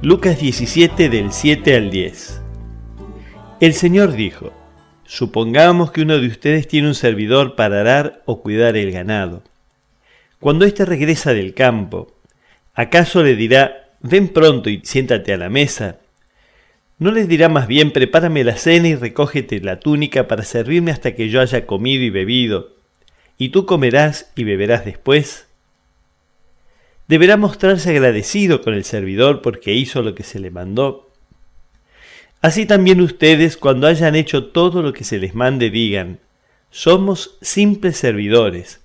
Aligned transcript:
Lucas 0.00 0.38
17 0.38 1.08
del 1.08 1.32
7 1.32 1.74
al 1.74 1.90
10. 1.90 2.40
El 3.58 3.74
Señor 3.74 4.12
dijo, 4.12 4.52
Supongamos 5.02 5.90
que 5.90 6.02
uno 6.02 6.20
de 6.20 6.28
ustedes 6.28 6.68
tiene 6.68 6.86
un 6.86 6.94
servidor 6.94 7.56
para 7.56 7.80
arar 7.80 8.22
o 8.24 8.40
cuidar 8.40 8.76
el 8.76 8.92
ganado. 8.92 9.42
Cuando 10.38 10.66
éste 10.66 10.84
regresa 10.84 11.34
del 11.34 11.52
campo, 11.52 12.14
¿acaso 12.74 13.24
le 13.24 13.34
dirá, 13.34 13.88
ven 14.00 14.28
pronto 14.28 14.70
y 14.70 14.82
siéntate 14.84 15.32
a 15.32 15.36
la 15.36 15.48
mesa? 15.48 15.98
¿No 17.00 17.10
le 17.10 17.26
dirá 17.26 17.48
más 17.48 17.66
bien, 17.66 17.90
prepárame 17.90 18.44
la 18.44 18.56
cena 18.56 18.86
y 18.86 18.94
recógete 18.94 19.58
la 19.58 19.80
túnica 19.80 20.28
para 20.28 20.44
servirme 20.44 20.92
hasta 20.92 21.16
que 21.16 21.28
yo 21.28 21.40
haya 21.40 21.66
comido 21.66 22.04
y 22.04 22.10
bebido, 22.10 22.76
y 23.36 23.48
tú 23.48 23.66
comerás 23.66 24.30
y 24.36 24.44
beberás 24.44 24.84
después? 24.84 25.47
Deberá 27.08 27.36
mostrarse 27.36 27.90
agradecido 27.90 28.62
con 28.62 28.74
el 28.74 28.84
servidor 28.84 29.42
porque 29.42 29.74
hizo 29.74 30.02
lo 30.02 30.14
que 30.14 30.22
se 30.22 30.38
le 30.38 30.50
mandó. 30.50 31.10
Así 32.40 32.66
también 32.66 33.00
ustedes, 33.00 33.56
cuando 33.56 33.88
hayan 33.88 34.14
hecho 34.14 34.44
todo 34.44 34.82
lo 34.82 34.92
que 34.92 35.02
se 35.02 35.18
les 35.18 35.34
mande, 35.34 35.70
digan, 35.70 36.20
somos 36.70 37.36
simples 37.40 37.96
servidores, 37.96 38.80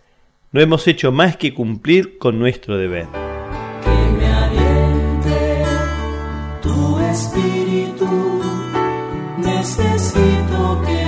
no 0.51 0.61
hemos 0.61 0.87
hecho 0.87 1.11
más 1.11 1.37
que 1.37 1.53
cumplir 1.53 2.17
con 2.17 2.39
nuestro 2.39 2.77
deber. 2.77 3.07
Que 3.83 4.11
me 4.17 4.27
aliente 4.27 5.63
tu 6.63 6.99
espíritu, 6.99 8.41
necesito 9.37 10.81
que 10.85 11.02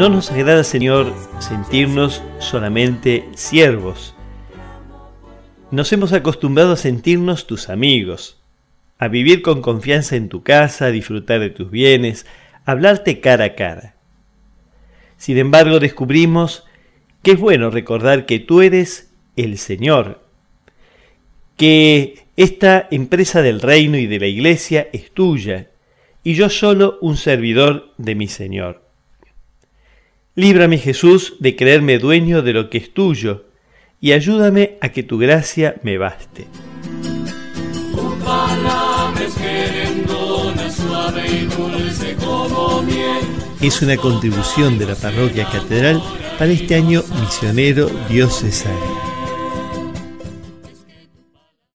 No 0.00 0.08
nos 0.08 0.32
agrada, 0.32 0.64
Señor, 0.64 1.12
sentirnos 1.40 2.22
solamente 2.38 3.28
siervos. 3.34 4.14
Nos 5.70 5.92
hemos 5.92 6.14
acostumbrado 6.14 6.72
a 6.72 6.76
sentirnos 6.78 7.46
tus 7.46 7.68
amigos, 7.68 8.40
a 8.96 9.08
vivir 9.08 9.42
con 9.42 9.60
confianza 9.60 10.16
en 10.16 10.30
tu 10.30 10.42
casa, 10.42 10.86
a 10.86 10.90
disfrutar 10.90 11.40
de 11.40 11.50
tus 11.50 11.70
bienes, 11.70 12.24
a 12.64 12.70
hablarte 12.70 13.20
cara 13.20 13.44
a 13.44 13.54
cara. 13.56 13.94
Sin 15.18 15.36
embargo, 15.36 15.80
descubrimos 15.80 16.64
que 17.22 17.32
es 17.32 17.38
bueno 17.38 17.68
recordar 17.68 18.24
que 18.24 18.38
tú 18.38 18.62
eres 18.62 19.12
el 19.36 19.58
Señor, 19.58 20.24
que 21.58 22.24
esta 22.38 22.88
empresa 22.90 23.42
del 23.42 23.60
reino 23.60 23.98
y 23.98 24.06
de 24.06 24.18
la 24.18 24.28
iglesia 24.28 24.88
es 24.94 25.12
tuya, 25.12 25.68
y 26.24 26.32
yo 26.32 26.48
solo 26.48 26.96
un 27.02 27.18
servidor 27.18 27.92
de 27.98 28.14
mi 28.14 28.28
Señor. 28.28 28.89
Líbrame 30.36 30.78
Jesús 30.78 31.34
de 31.40 31.56
creerme 31.56 31.98
dueño 31.98 32.42
de 32.42 32.52
lo 32.52 32.70
que 32.70 32.78
es 32.78 32.94
tuyo 32.94 33.46
y 34.00 34.12
ayúdame 34.12 34.78
a 34.80 34.90
que 34.90 35.02
tu 35.02 35.18
gracia 35.18 35.76
me 35.82 35.98
baste. 35.98 36.46
Es 43.60 43.82
una 43.82 43.96
contribución 43.96 44.78
de 44.78 44.86
la 44.86 44.94
parroquia 44.94 45.44
catedral 45.50 46.00
para 46.38 46.52
este 46.52 46.76
año 46.76 47.02
misionero 47.20 47.90
diocesano. 48.08 49.09